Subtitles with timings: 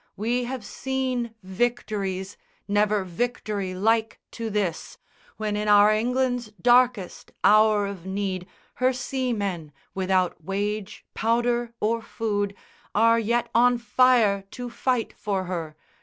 [0.17, 2.35] We have seen Victories,
[2.67, 4.97] never victory like to this,
[5.37, 8.47] When in our England's darkest hour of need
[8.81, 12.55] Her seamen, without wage, powder, or food,
[12.95, 15.75] Are yet on fire to fight for her.